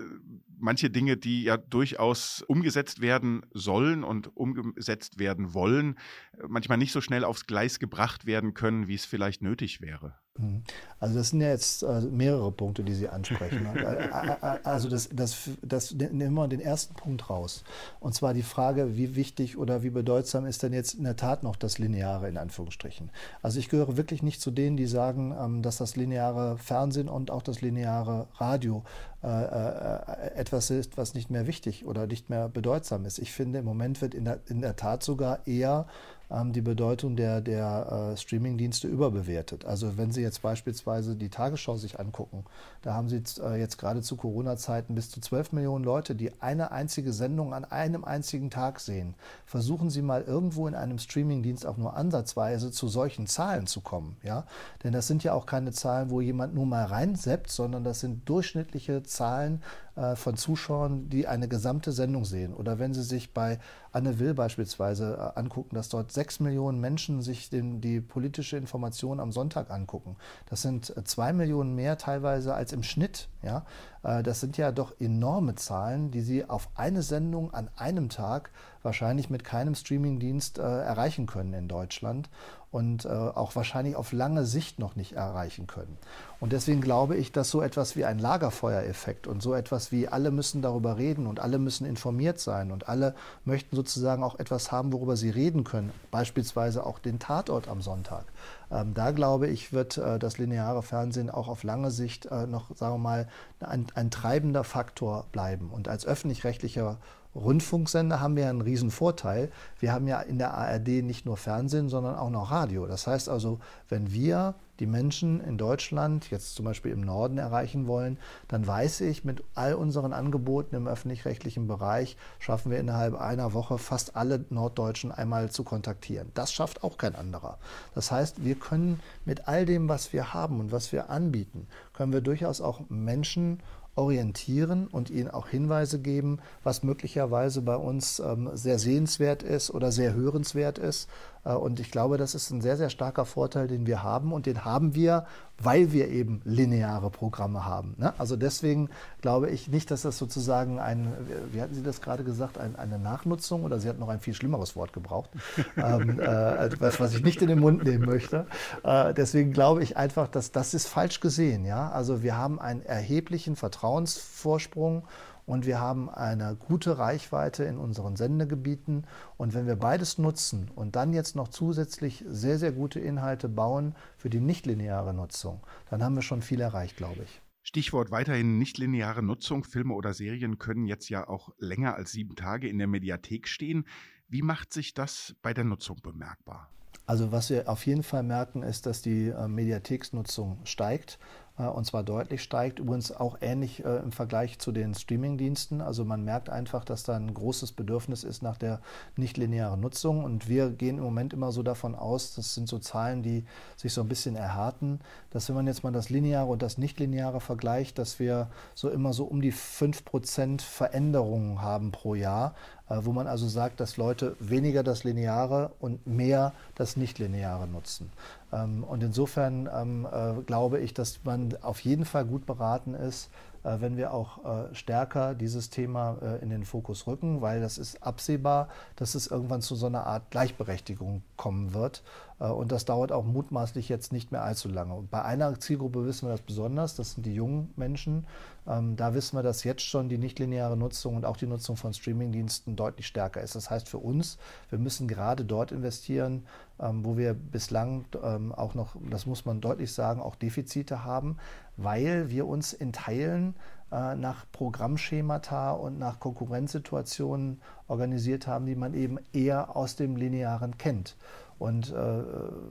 manche 0.59 0.89
Dinge, 0.89 1.17
die 1.17 1.43
ja 1.43 1.57
durchaus 1.57 2.43
umgesetzt 2.47 3.01
werden 3.01 3.45
sollen 3.53 4.03
und 4.03 4.35
umgesetzt 4.35 5.19
werden 5.19 5.53
wollen, 5.53 5.95
äh, 6.37 6.43
manchmal 6.47 6.77
nicht 6.77 6.91
so 6.91 7.01
schnell 7.01 7.23
aufs 7.23 7.47
Gleis 7.47 7.79
gebracht 7.79 8.25
werden 8.25 8.53
können, 8.53 8.87
wie 8.87 8.95
es 8.95 9.05
vielleicht 9.05 9.41
nötig 9.41 9.81
wäre. 9.81 10.15
Mhm. 10.39 10.63
Also 10.99 11.15
das 11.15 11.29
sind 11.29 11.41
ja 11.41 11.49
jetzt 11.49 11.83
äh, 11.83 12.01
mehrere 12.01 12.51
Punkte, 12.51 12.83
die 12.83 12.93
Sie 12.93 13.07
ansprechen. 13.07 13.65
also 14.63 14.89
das, 14.89 15.09
das, 15.11 15.49
das 15.61 15.93
nehmen 15.93 16.33
wir 16.33 16.47
den 16.47 16.59
ersten 16.59 16.93
Punkt 16.93 17.29
raus. 17.29 17.63
Und 17.99 18.15
zwar 18.15 18.33
die 18.33 18.43
Frage, 18.43 18.97
wie 18.97 19.15
wichtig 19.15 19.57
oder 19.57 19.83
wie 19.83 19.89
bedeutsam 19.89 20.45
ist 20.45 20.63
denn 20.63 20.73
jetzt 20.73 20.95
in 20.95 21.03
der 21.03 21.15
Tat 21.15 21.43
noch 21.43 21.55
das 21.55 21.77
Lineare 21.77 22.27
in 22.27 22.37
Anführungsstrichen. 22.37 23.11
Also 23.41 23.59
ich 23.59 23.69
gehöre 23.69 23.97
wirklich 23.97 24.23
nicht 24.23 24.41
zu 24.41 24.51
denen, 24.51 24.77
die 24.77 24.87
sagen, 24.87 25.33
ähm, 25.39 25.61
dass 25.61 25.77
das 25.77 25.95
lineare 25.95 26.57
Fernsehen 26.57 27.09
und 27.09 27.31
auch 27.31 27.43
das 27.43 27.61
lineare 27.61 28.27
Radio 28.35 28.83
äh, 29.21 29.27
äh, 29.27 30.35
etwas 30.49 30.71
ist, 30.71 30.97
was 30.97 31.13
nicht 31.13 31.29
mehr 31.29 31.45
wichtig 31.45 31.85
oder 31.85 32.07
nicht 32.07 32.29
mehr 32.29 32.49
bedeutsam 32.49 33.05
ist. 33.05 33.19
Ich 33.19 33.31
finde, 33.31 33.59
im 33.59 33.65
Moment 33.65 34.01
wird 34.01 34.15
in 34.15 34.25
der, 34.25 34.39
in 34.47 34.61
der 34.61 34.75
Tat 34.75 35.03
sogar 35.03 35.45
eher 35.45 35.85
die 36.29 36.61
Bedeutung 36.61 37.15
der, 37.15 37.41
der 37.41 38.11
äh, 38.13 38.17
Streamingdienste 38.17 38.87
überbewertet. 38.87 39.65
Also 39.65 39.97
wenn 39.97 40.11
Sie 40.11 40.21
jetzt 40.21 40.41
beispielsweise 40.41 41.15
die 41.15 41.29
Tagesschau 41.29 41.75
sich 41.77 41.99
angucken, 41.99 42.45
da 42.83 42.93
haben 42.93 43.09
Sie 43.09 43.21
äh, 43.41 43.59
jetzt 43.59 43.77
gerade 43.77 44.01
zu 44.01 44.15
Corona-Zeiten 44.15 44.93
bis 44.93 45.09
zu 45.09 45.21
12 45.21 45.53
Millionen 45.53 45.83
Leute, 45.83 46.13
die 46.15 46.31
eine 46.41 46.71
einzige 46.71 47.13
Sendung 47.13 47.53
an 47.53 47.65
einem 47.65 48.03
einzigen 48.03 48.51
Tag 48.51 48.79
sehen. 48.79 49.15
Versuchen 49.45 49.89
Sie 49.89 50.03
mal 50.03 50.21
irgendwo 50.21 50.67
in 50.67 50.75
einem 50.75 50.99
Streamingdienst 50.99 51.65
auch 51.65 51.77
nur 51.77 51.95
ansatzweise 51.95 52.71
zu 52.71 52.87
solchen 52.87 53.25
Zahlen 53.25 53.65
zu 53.65 53.81
kommen. 53.81 54.17
Ja? 54.23 54.45
Denn 54.83 54.93
das 54.93 55.07
sind 55.07 55.23
ja 55.23 55.33
auch 55.33 55.47
keine 55.47 55.71
Zahlen, 55.71 56.11
wo 56.11 56.21
jemand 56.21 56.53
nur 56.53 56.67
mal 56.67 56.85
reinseppt, 56.85 57.49
sondern 57.49 57.83
das 57.83 58.01
sind 58.01 58.29
durchschnittliche 58.29 59.01
Zahlen 59.01 59.63
äh, 59.99 60.15
von 60.15 60.37
Zuschauern, 60.37 61.09
die 61.09 61.27
eine 61.27 61.47
gesamte 61.47 61.91
Sendung 61.91 62.23
sehen. 62.23 62.53
Oder 62.53 62.79
wenn 62.79 62.93
Sie 62.93 63.03
sich 63.03 63.33
bei 63.33 63.59
Anne 63.91 64.19
Will 64.19 64.33
beispielsweise 64.33 65.35
angucken, 65.35 65.75
dass 65.75 65.89
dort 65.89 66.11
sechs 66.19 66.41
Millionen 66.41 66.81
Menschen 66.81 67.21
sich 67.21 67.49
den, 67.49 67.79
die 67.79 68.01
politische 68.01 68.57
Information 68.57 69.21
am 69.21 69.31
Sonntag 69.31 69.71
angucken. 69.71 70.17
Das 70.49 70.61
sind 70.61 70.89
äh, 70.97 71.05
zwei 71.05 71.31
Millionen 71.31 71.75
mehr 71.75 71.97
teilweise 71.97 72.53
als 72.53 72.73
im 72.73 72.83
Schnitt. 72.83 73.29
Ja? 73.41 73.65
Das 74.01 74.39
sind 74.39 74.57
ja 74.57 74.71
doch 74.71 74.93
enorme 74.99 75.55
Zahlen, 75.55 76.11
die 76.11 76.21
Sie 76.21 76.49
auf 76.49 76.69
eine 76.75 77.01
Sendung 77.01 77.53
an 77.53 77.69
einem 77.75 78.09
Tag 78.09 78.49
wahrscheinlich 78.81 79.29
mit 79.29 79.43
keinem 79.43 79.75
Streamingdienst 79.75 80.57
äh, 80.57 80.61
erreichen 80.61 81.25
können 81.25 81.53
in 81.53 81.67
Deutschland 81.67 82.29
und 82.71 83.05
äh, 83.05 83.09
auch 83.09 83.55
wahrscheinlich 83.55 83.95
auf 83.95 84.11
lange 84.11 84.45
Sicht 84.45 84.79
noch 84.79 84.95
nicht 84.95 85.13
erreichen 85.13 85.67
können. 85.67 85.97
Und 86.39 86.53
deswegen 86.53 86.81
glaube 86.81 87.15
ich, 87.17 87.31
dass 87.31 87.49
so 87.49 87.61
etwas 87.61 87.95
wie 87.95 88.05
ein 88.05 88.19
Lagerfeuereffekt 88.19 89.27
und 89.27 89.41
so 89.41 89.53
etwas 89.53 89.91
wie 89.91 90.07
alle 90.07 90.31
müssen 90.31 90.61
darüber 90.61 90.97
reden 90.97 91.25
und 91.25 91.39
alle 91.39 91.57
müssen 91.57 91.85
informiert 91.85 92.39
sein 92.39 92.71
und 92.71 92.87
alle 92.87 93.15
möchten 93.43 93.75
sozusagen 93.75 94.23
auch 94.23 94.37
etwas 94.37 94.71
haben, 94.71 94.93
worüber 94.93 95.17
sie 95.17 95.31
reden 95.31 95.63
können, 95.63 95.91
beispielsweise 96.11 96.85
auch 96.85 96.99
den 96.99 97.19
Tatort 97.19 97.67
am 97.67 97.81
Sonntag. 97.81 98.25
Ähm, 98.71 98.93
da 98.93 99.11
glaube 99.11 99.47
ich, 99.47 99.73
wird 99.73 99.97
äh, 99.97 100.19
das 100.19 100.37
lineare 100.37 100.83
Fernsehen 100.83 101.29
auch 101.29 101.47
auf 101.47 101.63
lange 101.63 101.91
Sicht 101.91 102.27
äh, 102.27 102.45
noch, 102.47 102.75
sagen 102.75 102.95
wir 102.95 102.99
mal, 102.99 103.27
ein, 103.59 103.87
ein 103.95 104.11
treibender 104.11 104.63
Faktor 104.63 105.25
bleiben. 105.31 105.69
Und 105.71 105.87
als 105.87 106.05
öffentlich-rechtlicher 106.05 106.97
Rundfunksender 107.35 108.19
haben 108.19 108.35
wir 108.35 108.49
einen 108.49 108.61
riesen 108.61 108.91
Vorteil. 108.91 109.51
Wir 109.79 109.93
haben 109.93 110.07
ja 110.07 110.19
in 110.21 110.39
der 110.39 110.53
ARD 110.53 111.03
nicht 111.03 111.25
nur 111.25 111.37
Fernsehen, 111.37 111.89
sondern 111.89 112.15
auch 112.15 112.29
noch 112.29 112.51
Radio. 112.51 112.87
Das 112.87 113.07
heißt 113.07 113.29
also, 113.29 113.59
wenn 113.87 114.11
wir 114.11 114.55
die 114.79 114.87
Menschen 114.87 115.41
in 115.41 115.57
Deutschland, 115.57 116.31
jetzt 116.31 116.55
zum 116.55 116.65
Beispiel 116.65 116.91
im 116.91 117.01
Norden, 117.01 117.37
erreichen 117.37 117.87
wollen, 117.87 118.17
dann 118.47 118.65
weiß 118.65 119.01
ich, 119.01 119.23
mit 119.23 119.43
all 119.55 119.73
unseren 119.73 120.13
Angeboten 120.13 120.75
im 120.75 120.87
öffentlich-rechtlichen 120.87 121.67
Bereich 121.67 122.17
schaffen 122.39 122.71
wir 122.71 122.79
innerhalb 122.79 123.15
einer 123.15 123.53
Woche 123.53 123.77
fast 123.77 124.15
alle 124.15 124.45
Norddeutschen 124.49 125.11
einmal 125.11 125.51
zu 125.51 125.63
kontaktieren. 125.63 126.31
Das 126.33 126.51
schafft 126.51 126.83
auch 126.83 126.97
kein 126.97 127.15
anderer. 127.15 127.57
Das 127.95 128.11
heißt, 128.11 128.43
wir 128.43 128.55
können 128.55 128.99
mit 129.25 129.47
all 129.47 129.65
dem, 129.65 129.89
was 129.89 130.13
wir 130.13 130.33
haben 130.33 130.59
und 130.59 130.71
was 130.71 130.91
wir 130.91 131.09
anbieten, 131.09 131.67
können 131.93 132.13
wir 132.13 132.21
durchaus 132.21 132.61
auch 132.61 132.81
Menschen 132.89 133.59
orientieren 133.99 134.87
und 134.87 135.09
ihnen 135.09 135.29
auch 135.29 135.49
Hinweise 135.49 135.99
geben, 135.99 136.39
was 136.63 136.83
möglicherweise 136.83 137.61
bei 137.61 137.75
uns 137.75 138.19
ähm, 138.19 138.49
sehr 138.53 138.79
sehenswert 138.79 139.43
ist 139.43 139.71
oder 139.71 139.91
sehr 139.91 140.13
hörenswert 140.13 140.77
ist. 140.77 141.09
Äh, 141.45 141.53
und 141.53 141.79
ich 141.79 141.91
glaube, 141.91 142.17
das 142.17 142.35
ist 142.35 142.49
ein 142.51 142.61
sehr, 142.61 142.77
sehr 142.77 142.89
starker 142.89 143.25
Vorteil, 143.25 143.67
den 143.67 143.85
wir 143.85 144.03
haben. 144.03 144.33
Und 144.33 144.45
den 144.45 144.65
haben 144.65 144.95
wir, 144.95 145.25
weil 145.57 145.91
wir 145.91 146.07
eben 146.09 146.41
lineare 146.45 147.09
Programme 147.09 147.65
haben. 147.65 147.95
Ne? 147.97 148.13
Also 148.17 148.35
deswegen 148.35 148.89
glaube 149.21 149.49
ich 149.49 149.67
nicht, 149.67 149.91
dass 149.91 150.03
das 150.03 150.17
sozusagen 150.17 150.79
ein, 150.79 151.13
wie 151.51 151.61
hatten 151.61 151.73
Sie 151.73 151.83
das 151.83 152.01
gerade 152.01 152.23
gesagt, 152.23 152.57
ein, 152.57 152.75
eine 152.75 152.97
Nachnutzung 152.97 153.63
oder 153.63 153.79
Sie 153.79 153.89
hatten 153.89 153.99
noch 153.99 154.09
ein 154.09 154.19
viel 154.19 154.33
schlimmeres 154.33 154.75
Wort 154.75 154.93
gebraucht, 154.93 155.29
ähm, 155.77 156.19
äh, 156.19 156.69
was, 156.79 156.99
was 156.99 157.13
ich 157.13 157.23
nicht 157.23 157.41
in 157.41 157.49
den 157.49 157.59
Mund 157.59 157.83
nehmen 157.83 158.05
möchte. 158.05 158.45
Äh, 158.83 159.13
deswegen 159.13 159.51
glaube 159.51 159.83
ich 159.83 159.97
einfach, 159.97 160.27
dass 160.27 160.51
das 160.51 160.73
ist 160.73 160.87
falsch 160.87 161.19
gesehen. 161.19 161.65
Ja? 161.65 161.89
Also 161.91 162.23
wir 162.23 162.37
haben 162.37 162.59
einen 162.59 162.81
erheblichen 162.81 163.55
Vertrauensvorsprung 163.55 165.03
und 165.49 165.65
wir 165.65 165.79
haben 165.79 166.11
eine 166.11 166.55
gute 166.55 166.99
Reichweite 166.99 167.63
in 167.63 167.79
unseren 167.79 168.15
Sendegebieten. 168.15 169.07
Und 169.35 169.55
wenn 169.55 169.65
wir 169.65 169.77
beides 169.77 170.19
nutzen 170.19 170.69
und 170.75 170.95
dann 170.95 171.11
jetzt 171.11 171.35
noch 171.35 171.47
zusätzlich 171.47 172.23
sehr, 172.27 172.59
sehr 172.59 172.71
gute 172.71 172.99
Inhalte 172.99 173.49
bauen 173.49 173.95
für 174.15 174.29
die 174.29 174.41
nichtlineare 174.41 175.11
Nutzung, 175.11 175.65
dann 175.89 176.03
haben 176.03 176.13
wir 176.13 176.21
schon 176.21 176.43
viel 176.43 176.61
erreicht, 176.61 176.97
glaube 176.97 177.23
ich. 177.23 177.41
Stichwort 177.63 178.11
weiterhin 178.11 178.59
nichtlineare 178.59 179.23
Nutzung. 179.23 179.63
Filme 179.63 179.95
oder 179.95 180.13
Serien 180.13 180.59
können 180.59 180.85
jetzt 180.85 181.09
ja 181.09 181.27
auch 181.27 181.49
länger 181.57 181.95
als 181.95 182.11
sieben 182.11 182.35
Tage 182.35 182.69
in 182.69 182.77
der 182.77 182.87
Mediathek 182.87 183.47
stehen. 183.47 183.87
Wie 184.27 184.43
macht 184.43 184.71
sich 184.71 184.93
das 184.93 185.35
bei 185.41 185.55
der 185.55 185.63
Nutzung 185.63 185.97
bemerkbar? 186.03 186.69
Also 187.09 187.31
was 187.31 187.49
wir 187.49 187.67
auf 187.67 187.87
jeden 187.87 188.03
Fall 188.03 188.21
merken, 188.21 188.61
ist, 188.61 188.85
dass 188.85 189.01
die 189.01 189.29
äh, 189.29 189.47
Mediatheksnutzung 189.47 190.59
steigt. 190.63 191.17
Äh, 191.59 191.63
und 191.63 191.85
zwar 191.85 192.03
deutlich 192.03 192.41
steigt. 192.41 192.79
Übrigens 192.79 193.11
auch 193.11 193.37
ähnlich 193.41 193.85
äh, 193.85 193.97
im 193.97 194.11
Vergleich 194.11 194.57
zu 194.59 194.71
den 194.71 194.95
Streamingdiensten. 194.95 195.81
Also 195.81 196.05
man 196.05 196.23
merkt 196.23 196.49
einfach, 196.49 196.85
dass 196.85 197.03
da 197.03 197.15
ein 197.15 197.33
großes 197.33 197.73
Bedürfnis 197.73 198.23
ist 198.23 198.41
nach 198.41 198.57
der 198.57 198.79
nichtlinearen 199.17 199.79
Nutzung. 199.79 200.23
Und 200.23 200.47
wir 200.47 200.69
gehen 200.71 200.97
im 200.97 201.03
Moment 201.03 201.33
immer 201.33 201.51
so 201.51 201.61
davon 201.61 201.93
aus, 201.95 202.35
das 202.35 202.55
sind 202.55 202.67
so 202.67 202.79
Zahlen, 202.79 203.21
die 203.21 203.45
sich 203.75 203.93
so 203.93 204.01
ein 204.01 204.07
bisschen 204.07 204.35
erhärten, 204.35 204.99
dass 205.29 205.49
wenn 205.49 205.55
man 205.55 205.67
jetzt 205.67 205.83
mal 205.83 205.91
das 205.91 206.09
Lineare 206.09 206.47
und 206.47 206.61
das 206.61 206.77
Nichtlineare 206.77 207.41
vergleicht, 207.41 207.99
dass 207.99 208.19
wir 208.19 208.49
so 208.73 208.89
immer 208.89 209.13
so 209.13 209.25
um 209.25 209.41
die 209.41 209.53
5% 209.53 210.61
Veränderungen 210.61 211.61
haben 211.61 211.91
pro 211.91 212.15
Jahr. 212.15 212.55
Äh, 212.89 213.05
wo 213.05 213.11
man 213.11 213.27
also 213.27 213.47
sagt, 213.47 213.79
dass 213.79 213.97
Leute 213.97 214.35
weniger 214.39 214.83
das 214.83 215.03
Lineare 215.03 215.71
und 215.79 216.05
mehr 216.07 216.53
das 216.75 216.97
Nichtlineare 216.97 217.67
nutzen. 217.67 218.11
Ähm, 218.51 218.83
und 218.83 219.03
insofern 219.03 219.69
ähm, 219.73 220.07
äh, 220.11 220.41
glaube 220.41 220.79
ich, 220.79 220.93
dass 220.93 221.23
man 221.23 221.55
auf 221.61 221.79
jeden 221.81 222.05
Fall 222.05 222.25
gut 222.25 222.45
beraten 222.45 222.95
ist, 222.95 223.29
äh, 223.63 223.77
wenn 223.79 223.95
wir 223.97 224.13
auch 224.13 224.39
stärker 224.73 225.35
dieses 225.35 225.69
Thema 225.69 226.17
in 226.41 226.49
den 226.49 226.63
Fokus 226.63 227.07
rücken, 227.07 227.41
weil 227.41 227.61
das 227.61 227.77
ist 227.77 228.01
absehbar, 228.01 228.69
dass 228.95 229.15
es 229.15 229.27
irgendwann 229.27 229.61
zu 229.61 229.75
so 229.75 229.85
einer 229.85 230.05
Art 230.07 230.31
Gleichberechtigung 230.31 231.21
kommen 231.35 231.73
wird. 231.73 232.01
Und 232.39 232.71
das 232.71 232.85
dauert 232.85 233.11
auch 233.11 233.25
mutmaßlich 233.25 233.89
jetzt 233.89 234.13
nicht 234.13 234.31
mehr 234.31 234.43
allzu 234.43 234.69
lange. 234.69 234.93
Und 234.93 235.11
bei 235.11 235.21
einer 235.23 235.59
Zielgruppe 235.59 236.05
wissen 236.05 236.27
wir 236.27 236.31
das 236.31 236.41
besonders, 236.41 236.95
das 236.95 237.13
sind 237.13 237.25
die 237.25 237.33
jungen 237.33 237.73
Menschen, 237.75 238.25
ähm, 238.69 238.95
da 238.95 239.13
wissen 239.13 239.37
wir, 239.37 239.43
dass 239.43 239.63
jetzt 239.63 239.81
schon 239.81 240.09
die 240.09 240.17
nichtlineare 240.17 240.77
Nutzung 240.77 241.15
und 241.15 241.25
auch 241.25 241.37
die 241.37 241.47
Nutzung 241.47 241.75
von 241.75 241.93
Streamingdiensten 241.93 242.75
deutlich 242.75 243.07
stärker 243.07 243.41
ist. 243.41 243.55
Das 243.55 243.69
heißt 243.69 243.89
für 243.89 243.97
uns, 243.97 244.37
wir 244.69 244.79
müssen 244.79 245.07
gerade 245.07 245.43
dort 245.43 245.71
investieren, 245.71 246.45
ähm, 246.79 247.03
wo 247.03 247.17
wir 247.17 247.33
bislang 247.33 248.05
ähm, 248.23 248.53
auch 248.53 248.75
noch, 248.75 248.95
das 249.09 249.25
muss 249.25 249.45
man 249.45 249.59
deutlich 249.59 249.91
sagen, 249.91 250.21
auch 250.21 250.35
Defizite 250.35 251.03
haben, 251.03 251.37
weil 251.77 252.29
wir 252.29 252.47
uns 252.47 252.73
in 252.73 252.93
Teilen 252.93 253.55
äh, 253.91 254.15
nach 254.15 254.45
Programmschemata 254.51 255.71
und 255.71 255.97
nach 255.97 256.19
Konkurrenzsituationen 256.19 257.59
organisiert 257.87 258.45
haben, 258.45 258.67
die 258.67 258.75
man 258.75 258.93
eben 258.93 259.17
eher 259.33 259.75
aus 259.75 259.95
dem 259.95 260.15
Linearen 260.15 260.77
kennt. 260.77 261.15
Und 261.59 261.91
äh, 261.91 262.23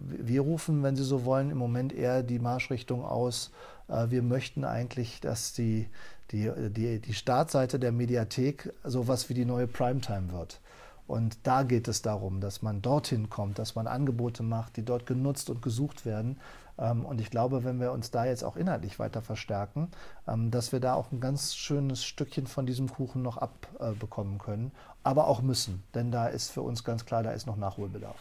wir 0.07 0.41
rufen, 0.41 0.83
wenn 0.83 0.97
Sie 0.97 1.05
so 1.05 1.25
wollen, 1.25 1.51
im 1.51 1.59
Moment 1.59 1.93
eher 1.93 2.23
die 2.23 2.39
Marschrichtung 2.39 3.05
aus, 3.05 3.53
äh, 3.89 4.07
wir 4.09 4.23
möchten 4.23 4.65
eigentlich, 4.65 5.21
dass 5.21 5.53
die, 5.53 5.89
die, 6.31 6.51
die, 6.71 6.99
die 6.99 7.15
Startseite 7.15 7.79
der 7.79 7.93
Mediathek 7.93 8.73
sowas 8.85 9.29
wie 9.29 9.35
die 9.35 9.45
neue 9.45 9.67
Primetime 9.67 10.33
wird. 10.33 10.61
Und 11.07 11.39
da 11.43 11.63
geht 11.63 11.89
es 11.89 12.03
darum, 12.03 12.41
dass 12.41 12.61
man 12.61 12.83
dorthin 12.83 13.31
kommt, 13.31 13.59
dass 13.59 13.75
man 13.75 13.87
Angebote 13.87 14.43
macht, 14.43 14.77
die 14.77 14.85
dort 14.85 15.07
genutzt 15.07 15.49
und 15.49 15.63
gesucht 15.63 16.05
werden. 16.05 16.39
Ähm, 16.79 17.05
und 17.05 17.21
ich 17.21 17.31
glaube, 17.31 17.65
wenn 17.65 17.81
wir 17.81 17.93
uns 17.93 18.11
da 18.11 18.25
jetzt 18.25 18.45
auch 18.45 18.57
inhaltlich 18.57 18.99
weiter 18.99 19.23
verstärken, 19.23 19.89
ähm, 20.27 20.51
dass 20.51 20.73
wir 20.73 20.81
da 20.81 20.95
auch 20.95 21.11
ein 21.11 21.21
ganz 21.21 21.55
schönes 21.55 22.05
Stückchen 22.05 22.47
von 22.47 22.67
diesem 22.67 22.91
Kuchen 22.91 23.23
noch 23.23 23.39
abbekommen 23.39 24.39
können, 24.39 24.71
aber 25.03 25.29
auch 25.29 25.43
müssen. 25.43 25.83
Denn 25.95 26.11
da 26.11 26.27
ist 26.27 26.51
für 26.51 26.63
uns 26.63 26.85
ganz 26.85 27.05
klar, 27.05 27.23
da 27.23 27.33
ist 27.33 27.47
noch 27.47 27.57
Nachholbedarf. 27.57 28.17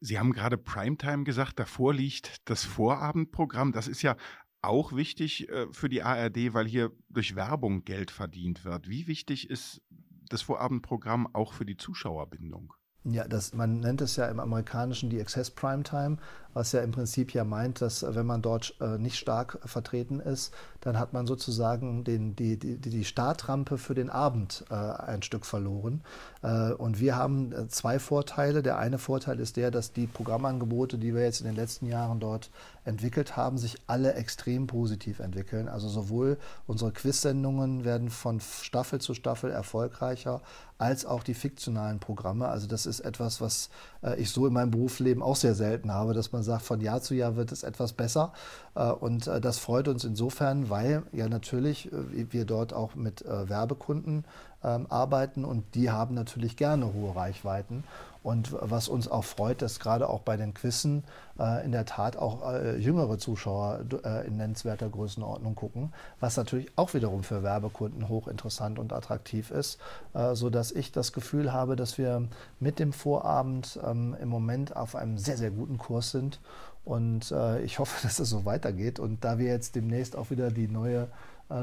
Sie 0.00 0.18
haben 0.18 0.32
gerade 0.32 0.58
Primetime 0.58 1.24
gesagt, 1.24 1.58
davor 1.58 1.94
liegt 1.94 2.48
das 2.48 2.64
Vorabendprogramm. 2.64 3.72
Das 3.72 3.88
ist 3.88 4.02
ja 4.02 4.16
auch 4.62 4.92
wichtig 4.92 5.48
äh, 5.48 5.66
für 5.72 5.88
die 5.88 6.02
ARD, 6.02 6.52
weil 6.52 6.66
hier 6.66 6.92
durch 7.08 7.34
Werbung 7.36 7.84
Geld 7.84 8.10
verdient 8.10 8.64
wird. 8.64 8.88
Wie 8.88 9.06
wichtig 9.06 9.48
ist 9.48 9.80
das 10.28 10.42
Vorabendprogramm 10.42 11.28
auch 11.34 11.52
für 11.52 11.64
die 11.64 11.76
Zuschauerbindung? 11.76 12.72
Ja, 13.04 13.28
das, 13.28 13.54
man 13.54 13.78
nennt 13.78 14.00
es 14.00 14.16
ja 14.16 14.26
im 14.26 14.40
Amerikanischen 14.40 15.10
die 15.10 15.20
Access 15.20 15.50
Primetime 15.52 16.16
was 16.56 16.72
ja 16.72 16.80
im 16.80 16.90
Prinzip 16.90 17.34
ja 17.34 17.44
meint, 17.44 17.82
dass 17.82 18.02
äh, 18.02 18.14
wenn 18.14 18.24
man 18.24 18.40
dort 18.40 18.74
äh, 18.80 18.96
nicht 18.96 19.18
stark 19.18 19.58
vertreten 19.66 20.20
ist, 20.20 20.54
dann 20.80 20.98
hat 20.98 21.12
man 21.12 21.26
sozusagen 21.26 22.02
den, 22.02 22.34
die, 22.34 22.58
die, 22.58 22.78
die 22.78 23.04
Startrampe 23.04 23.76
für 23.76 23.94
den 23.94 24.08
Abend 24.08 24.64
äh, 24.70 24.74
ein 24.74 25.22
Stück 25.22 25.44
verloren. 25.44 26.00
Äh, 26.42 26.72
und 26.72 26.98
wir 26.98 27.14
haben 27.14 27.52
äh, 27.52 27.68
zwei 27.68 27.98
Vorteile. 27.98 28.62
Der 28.62 28.78
eine 28.78 28.98
Vorteil 28.98 29.38
ist 29.38 29.58
der, 29.58 29.70
dass 29.70 29.92
die 29.92 30.06
Programmangebote, 30.06 30.96
die 30.96 31.14
wir 31.14 31.22
jetzt 31.22 31.40
in 31.40 31.46
den 31.46 31.56
letzten 31.56 31.86
Jahren 31.86 32.20
dort 32.20 32.50
entwickelt 32.86 33.36
haben, 33.36 33.58
sich 33.58 33.76
alle 33.86 34.14
extrem 34.14 34.66
positiv 34.66 35.18
entwickeln. 35.18 35.68
Also 35.68 35.88
sowohl 35.88 36.38
unsere 36.66 36.92
Quiz-Sendungen 36.92 37.84
werden 37.84 38.08
von 38.08 38.40
Staffel 38.40 39.00
zu 39.00 39.12
Staffel 39.12 39.50
erfolgreicher, 39.50 40.40
als 40.78 41.06
auch 41.06 41.22
die 41.22 41.34
fiktionalen 41.34 41.98
Programme. 41.98 42.48
Also 42.48 42.66
das 42.66 42.86
ist 42.86 43.00
etwas, 43.00 43.40
was 43.40 43.70
äh, 44.02 44.20
ich 44.20 44.30
so 44.30 44.46
in 44.46 44.52
meinem 44.52 44.70
Berufsleben 44.70 45.22
auch 45.22 45.36
sehr 45.36 45.54
selten 45.54 45.92
habe, 45.92 46.14
dass 46.14 46.32
man 46.32 46.42
sagt, 46.46 46.62
von 46.62 46.80
Jahr 46.80 47.02
zu 47.02 47.14
Jahr 47.14 47.36
wird 47.36 47.52
es 47.52 47.62
etwas 47.62 47.92
besser. 47.92 48.32
Äh, 48.74 48.90
und 48.90 49.26
äh, 49.26 49.40
das 49.40 49.58
freut 49.58 49.88
uns 49.88 50.04
insofern, 50.04 50.70
weil 50.70 51.02
ja 51.12 51.28
natürlich 51.28 51.92
äh, 51.92 52.32
wir 52.32 52.46
dort 52.46 52.72
auch 52.72 52.94
mit 52.94 53.24
Werbekunden 53.26 54.24
ähm, 54.66 54.86
arbeiten 54.90 55.44
und 55.44 55.74
die 55.74 55.90
haben 55.90 56.14
natürlich 56.14 56.56
gerne 56.56 56.92
hohe 56.92 57.14
Reichweiten. 57.14 57.84
Und 58.26 58.56
was 58.60 58.88
uns 58.88 59.06
auch 59.06 59.22
freut, 59.22 59.62
dass 59.62 59.78
gerade 59.78 60.08
auch 60.08 60.18
bei 60.22 60.36
den 60.36 60.52
Quizzen 60.52 61.04
äh, 61.38 61.64
in 61.64 61.70
der 61.70 61.84
Tat 61.84 62.16
auch 62.16 62.52
äh, 62.52 62.76
jüngere 62.76 63.18
Zuschauer 63.18 63.84
äh, 64.04 64.26
in 64.26 64.36
nennenswerter 64.36 64.88
Größenordnung 64.88 65.54
gucken, 65.54 65.92
was 66.18 66.36
natürlich 66.36 66.66
auch 66.74 66.92
wiederum 66.92 67.22
für 67.22 67.44
Werbekunden 67.44 68.08
hochinteressant 68.08 68.80
und 68.80 68.92
attraktiv 68.92 69.52
ist, 69.52 69.78
äh, 70.12 70.34
sodass 70.34 70.72
ich 70.72 70.90
das 70.90 71.12
Gefühl 71.12 71.52
habe, 71.52 71.76
dass 71.76 71.98
wir 71.98 72.26
mit 72.58 72.80
dem 72.80 72.92
Vorabend 72.92 73.78
ähm, 73.86 74.16
im 74.20 74.28
Moment 74.28 74.74
auf 74.74 74.96
einem 74.96 75.18
sehr, 75.18 75.36
sehr 75.36 75.52
guten 75.52 75.78
Kurs 75.78 76.10
sind. 76.10 76.40
Und 76.84 77.30
äh, 77.30 77.60
ich 77.62 77.78
hoffe, 77.78 77.96
dass 78.02 78.18
es 78.18 78.28
so 78.28 78.44
weitergeht. 78.44 78.98
Und 78.98 79.24
da 79.24 79.38
wir 79.38 79.46
jetzt 79.46 79.76
demnächst 79.76 80.16
auch 80.16 80.30
wieder 80.30 80.50
die 80.50 80.66
neue 80.66 81.06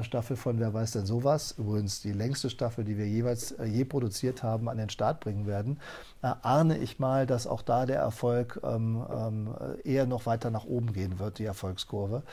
Staffel 0.01 0.37
von 0.37 0.59
Wer 0.59 0.73
weiß 0.73 0.91
denn 0.91 1.05
sowas, 1.05 1.55
übrigens 1.57 2.01
die 2.01 2.13
längste 2.13 2.49
Staffel, 2.49 2.85
die 2.85 2.97
wir 2.97 3.07
jeweils 3.07 3.51
äh, 3.51 3.65
je 3.65 3.83
produziert 3.83 4.41
haben, 4.41 4.69
an 4.69 4.77
den 4.77 4.89
Start 4.89 5.19
bringen 5.19 5.45
werden, 5.45 5.79
äh, 6.21 6.31
ahne 6.41 6.77
ich 6.77 6.99
mal, 6.99 7.27
dass 7.27 7.47
auch 7.47 7.61
da 7.61 7.85
der 7.85 7.99
Erfolg 7.99 8.61
ähm, 8.63 9.05
ähm, 9.13 9.55
eher 9.83 10.05
noch 10.05 10.25
weiter 10.25 10.51
nach 10.51 10.65
oben 10.65 10.93
gehen 10.93 11.19
wird, 11.19 11.39
die 11.39 11.45
Erfolgskurve. 11.45 12.23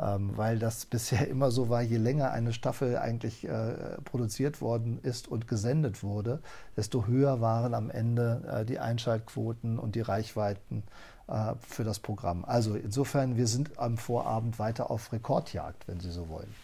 Ähm, 0.00 0.36
weil 0.36 0.58
das 0.58 0.86
bisher 0.90 1.26
immer 1.28 1.50
so 1.50 1.68
war, 1.68 1.82
je 1.82 1.96
länger 1.96 2.30
eine 2.30 2.52
Staffel 2.52 2.98
eigentlich 2.98 3.48
äh, 3.48 3.96
produziert 4.04 4.60
worden 4.60 4.98
ist 5.02 5.28
und 5.28 5.48
gesendet 5.48 6.02
wurde, 6.02 6.40
desto 6.76 7.06
höher 7.06 7.40
waren 7.40 7.74
am 7.74 7.90
Ende 7.90 8.42
äh, 8.46 8.64
die 8.64 8.78
Einschaltquoten 8.78 9.78
und 9.78 9.94
die 9.94 10.02
Reichweiten 10.02 10.84
äh, 11.26 11.54
für 11.66 11.84
das 11.84 11.98
Programm. 11.98 12.44
Also 12.44 12.74
insofern, 12.74 13.36
wir 13.36 13.46
sind 13.46 13.78
am 13.78 13.96
Vorabend 13.96 14.58
weiter 14.58 14.90
auf 14.90 15.12
Rekordjagd, 15.12 15.88
wenn 15.88 16.00
Sie 16.00 16.10
so 16.10 16.28
wollen. 16.28 16.54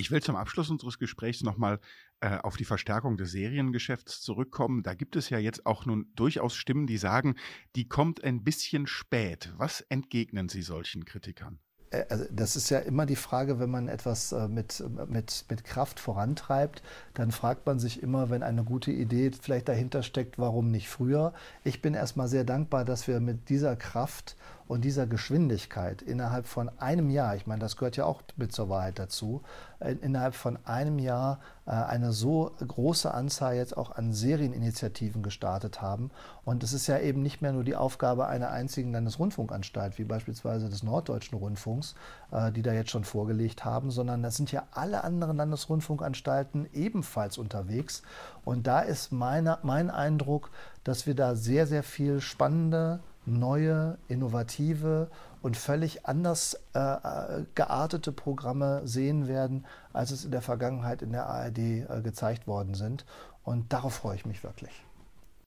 Ich 0.00 0.10
will 0.10 0.22
zum 0.22 0.34
Abschluss 0.34 0.70
unseres 0.70 0.98
Gesprächs 0.98 1.42
nochmal 1.42 1.78
äh, 2.20 2.38
auf 2.38 2.56
die 2.56 2.64
Verstärkung 2.64 3.18
des 3.18 3.32
Seriengeschäfts 3.32 4.22
zurückkommen. 4.22 4.82
Da 4.82 4.94
gibt 4.94 5.14
es 5.14 5.28
ja 5.28 5.38
jetzt 5.38 5.66
auch 5.66 5.84
nun 5.84 6.10
durchaus 6.16 6.56
Stimmen, 6.56 6.86
die 6.86 6.96
sagen, 6.96 7.34
die 7.76 7.86
kommt 7.86 8.24
ein 8.24 8.42
bisschen 8.42 8.86
spät. 8.86 9.52
Was 9.58 9.82
entgegnen 9.82 10.48
Sie 10.48 10.62
solchen 10.62 11.04
Kritikern? 11.04 11.58
Äh, 11.90 12.06
also 12.08 12.24
das 12.30 12.56
ist 12.56 12.70
ja 12.70 12.78
immer 12.78 13.04
die 13.04 13.14
Frage, 13.14 13.58
wenn 13.58 13.68
man 13.68 13.88
etwas 13.88 14.32
äh, 14.32 14.48
mit, 14.48 14.82
mit, 15.06 15.44
mit 15.50 15.64
Kraft 15.64 16.00
vorantreibt, 16.00 16.82
dann 17.12 17.30
fragt 17.30 17.66
man 17.66 17.78
sich 17.78 18.02
immer, 18.02 18.30
wenn 18.30 18.42
eine 18.42 18.64
gute 18.64 18.92
Idee 18.92 19.30
vielleicht 19.38 19.68
dahinter 19.68 20.02
steckt, 20.02 20.38
warum 20.38 20.70
nicht 20.70 20.88
früher. 20.88 21.34
Ich 21.62 21.82
bin 21.82 21.92
erstmal 21.92 22.28
sehr 22.28 22.44
dankbar, 22.44 22.86
dass 22.86 23.06
wir 23.06 23.20
mit 23.20 23.50
dieser 23.50 23.76
Kraft 23.76 24.36
und 24.70 24.82
dieser 24.82 25.08
Geschwindigkeit 25.08 26.00
innerhalb 26.00 26.46
von 26.46 26.70
einem 26.78 27.10
Jahr, 27.10 27.34
ich 27.34 27.44
meine, 27.44 27.58
das 27.58 27.76
gehört 27.76 27.96
ja 27.96 28.04
auch 28.04 28.22
mit 28.36 28.52
zur 28.52 28.68
Wahrheit 28.68 29.00
dazu, 29.00 29.42
äh, 29.80 29.94
innerhalb 29.94 30.36
von 30.36 30.64
einem 30.64 31.00
Jahr 31.00 31.40
äh, 31.66 31.72
eine 31.72 32.12
so 32.12 32.52
große 32.64 33.12
Anzahl 33.12 33.56
jetzt 33.56 33.76
auch 33.76 33.90
an 33.96 34.12
Serieninitiativen 34.12 35.24
gestartet 35.24 35.82
haben. 35.82 36.12
Und 36.44 36.62
es 36.62 36.72
ist 36.72 36.86
ja 36.86 37.00
eben 37.00 37.20
nicht 37.20 37.42
mehr 37.42 37.50
nur 37.52 37.64
die 37.64 37.74
Aufgabe 37.74 38.28
einer 38.28 38.50
einzigen 38.50 38.92
Landesrundfunkanstalt, 38.92 39.98
wie 39.98 40.04
beispielsweise 40.04 40.68
des 40.68 40.84
Norddeutschen 40.84 41.36
Rundfunks, 41.36 41.96
äh, 42.30 42.52
die 42.52 42.62
da 42.62 42.72
jetzt 42.72 42.90
schon 42.90 43.02
vorgelegt 43.02 43.64
haben, 43.64 43.90
sondern 43.90 44.22
das 44.22 44.36
sind 44.36 44.52
ja 44.52 44.68
alle 44.70 45.02
anderen 45.02 45.36
Landesrundfunkanstalten 45.36 46.68
ebenfalls 46.72 47.38
unterwegs. 47.38 48.02
Und 48.44 48.68
da 48.68 48.82
ist 48.82 49.10
meine, 49.10 49.58
mein 49.64 49.90
Eindruck, 49.90 50.52
dass 50.84 51.08
wir 51.08 51.16
da 51.16 51.34
sehr, 51.34 51.66
sehr 51.66 51.82
viel 51.82 52.20
spannende 52.20 53.00
neue, 53.26 53.98
innovative 54.08 55.10
und 55.42 55.56
völlig 55.56 56.06
anders 56.06 56.54
äh, 56.74 56.78
äh, 56.78 57.44
geartete 57.54 58.12
Programme 58.12 58.86
sehen 58.86 59.28
werden, 59.28 59.66
als 59.92 60.10
es 60.10 60.24
in 60.24 60.30
der 60.30 60.42
Vergangenheit 60.42 61.02
in 61.02 61.12
der 61.12 61.26
ARD 61.26 61.58
äh, 61.58 62.00
gezeigt 62.02 62.46
worden 62.46 62.74
sind. 62.74 63.04
Und 63.42 63.72
darauf 63.72 63.94
freue 63.94 64.16
ich 64.16 64.26
mich 64.26 64.42
wirklich. 64.42 64.70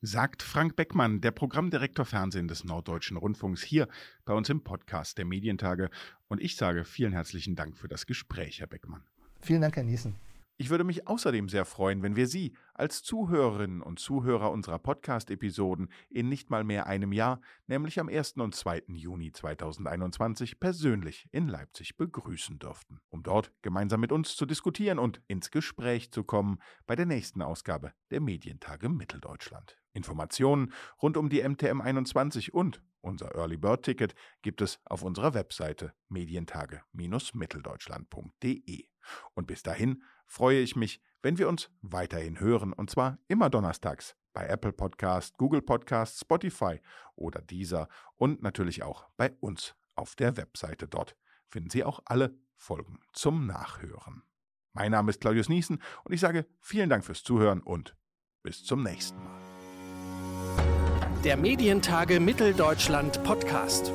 Sagt 0.02 0.44
Frank 0.44 0.76
Beckmann, 0.76 1.22
der 1.22 1.32
Programmdirektor 1.32 2.06
Fernsehen 2.06 2.50
des 2.50 2.66
Norddeutschen 2.66 3.16
Rundfunks, 3.16 3.62
hier 3.62 3.88
bei 4.26 4.34
uns 4.34 4.50
im 4.50 4.62
Podcast 4.62 5.18
der 5.18 5.26
Medientage. 5.26 5.90
Und 6.28 6.42
ich 6.42 6.58
sage 6.58 6.84
vielen 6.84 7.14
herzlichen 7.14 7.56
Dank 7.56 7.78
für 7.78 7.88
das 7.88 8.06
Gespräch, 8.06 8.60
Herr 8.60 8.68
Beckmann. 8.68 9.04
Vielen 9.40 9.62
Dank, 9.62 9.78
Herr 9.78 9.84
Niesen. 9.84 10.16
Ich 10.64 10.70
würde 10.70 10.86
mich 10.86 11.10
außerdem 11.10 11.50
sehr 11.50 11.66
freuen, 11.66 12.04
wenn 12.04 12.16
wir 12.16 12.26
Sie 12.26 12.56
als 12.74 13.04
Zuhörerinnen 13.04 13.82
und 13.82 14.00
Zuhörer 14.00 14.50
unserer 14.50 14.80
Podcast-Episoden 14.80 15.90
in 16.10 16.30
nicht 16.30 16.50
mal 16.50 16.64
mehr 16.64 16.88
einem 16.88 17.12
Jahr, 17.12 17.42
nämlich 17.68 18.00
am 18.00 18.08
1. 18.08 18.38
und 18.38 18.56
2. 18.56 18.84
Juni 18.88 19.34
2021, 19.34 20.62
persönlich 20.62 21.28
in 21.34 21.50
Leipzig 21.50 21.98
begrüßen 21.98 22.60
dürften, 22.60 23.02
um 23.10 23.24
dort 23.24 23.52
gemeinsam 23.62 24.00
mit 24.00 24.14
uns 24.14 24.38
zu 24.38 24.46
diskutieren 24.46 25.00
und 25.00 25.22
ins 25.28 25.52
Gespräch 25.52 26.12
zu 26.12 26.24
kommen 26.24 26.60
bei 26.88 26.96
der 26.96 27.08
nächsten 27.08 27.42
Ausgabe 27.42 27.92
der 28.10 28.22
Medientage 28.22 28.88
Mitteldeutschland. 28.88 29.78
Informationen 29.92 30.72
rund 31.02 31.18
um 31.18 31.28
die 31.28 31.44
MTM 31.44 31.82
21 31.82 32.54
und 32.54 32.82
unser 33.02 33.36
Early 33.36 33.58
Bird 33.58 33.84
Ticket 33.84 34.16
gibt 34.42 34.62
es 34.62 34.80
auf 34.86 35.04
unserer 35.04 35.34
Webseite 35.34 35.92
medientage-mitteldeutschland.de. 36.08 38.86
Und 39.34 39.48
bis 39.48 39.62
dahin 39.62 40.02
freue 40.26 40.60
ich 40.60 40.76
mich, 40.76 41.02
wenn 41.22 41.38
wir 41.38 41.48
uns 41.48 41.70
weiterhin 41.82 42.40
hören, 42.40 42.74
und 42.74 42.90
zwar 42.90 43.18
immer 43.28 43.50
donnerstags 43.50 44.16
bei 44.34 44.48
Apple 44.48 44.74
Podcast, 44.74 45.38
Google 45.38 45.62
Podcast, 45.62 46.20
Spotify 46.20 46.82
oder 47.16 47.42
dieser 47.42 47.88
und 48.16 48.42
natürlich 48.42 48.84
auch 48.84 49.08
bei 49.16 49.32
uns 49.40 49.76
auf 49.96 50.16
der 50.16 50.38
Webseite. 50.38 50.88
Dort 50.88 51.16
finden 51.48 51.70
Sie 51.70 51.84
auch 51.84 52.02
alle 52.06 52.36
Folgen 52.56 53.00
zum 53.14 53.46
Nachhören. 53.46 54.24
Mein 54.74 54.92
Name 54.92 55.12
ist 55.12 55.22
Claudius 55.22 55.50
Niesen 55.50 55.82
und 56.04 56.14
ich 56.14 56.20
sage 56.20 56.48
vielen 56.60 56.90
Dank 56.90 57.06
fürs 57.06 57.24
Zuhören 57.24 57.62
und 57.62 57.96
bis 58.42 58.64
zum 58.64 58.84
nächsten 58.84 59.24
Mal. 59.24 59.42
Der 61.24 61.38
Medientage 61.38 62.20
Mitteldeutschland 62.20 63.24
Podcast. 63.24 63.92